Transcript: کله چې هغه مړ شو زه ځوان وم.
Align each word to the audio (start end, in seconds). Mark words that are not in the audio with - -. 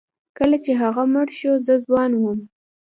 کله 0.37 0.57
چې 0.63 0.71
هغه 0.81 1.03
مړ 1.13 1.27
شو 1.37 1.53
زه 1.65 1.73
ځوان 1.85 2.11
وم. 2.17 2.39